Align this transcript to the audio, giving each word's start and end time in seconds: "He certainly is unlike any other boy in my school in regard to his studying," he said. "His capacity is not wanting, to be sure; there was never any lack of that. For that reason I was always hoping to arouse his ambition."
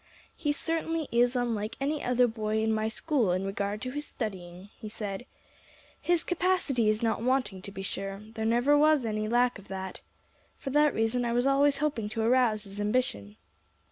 "He 0.35 0.51
certainly 0.51 1.07
is 1.11 1.35
unlike 1.35 1.75
any 1.79 2.03
other 2.03 2.25
boy 2.25 2.63
in 2.63 2.73
my 2.73 2.87
school 2.87 3.31
in 3.33 3.45
regard 3.45 3.83
to 3.83 3.91
his 3.91 4.03
studying," 4.07 4.69
he 4.79 4.89
said. 4.89 5.27
"His 6.01 6.23
capacity 6.23 6.89
is 6.89 7.03
not 7.03 7.21
wanting, 7.21 7.61
to 7.61 7.71
be 7.71 7.83
sure; 7.83 8.21
there 8.33 8.47
was 8.47 9.03
never 9.03 9.07
any 9.07 9.27
lack 9.27 9.59
of 9.59 9.67
that. 9.67 9.99
For 10.57 10.71
that 10.71 10.95
reason 10.95 11.23
I 11.23 11.33
was 11.33 11.45
always 11.45 11.77
hoping 11.77 12.09
to 12.09 12.23
arouse 12.23 12.63
his 12.63 12.81
ambition." 12.81 13.35